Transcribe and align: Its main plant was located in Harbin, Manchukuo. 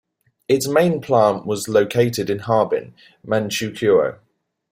Its 0.47 0.67
main 0.67 0.99
plant 0.99 1.45
was 1.45 1.67
located 1.69 2.27
in 2.31 2.39
Harbin, 2.39 2.95
Manchukuo. 3.23 4.17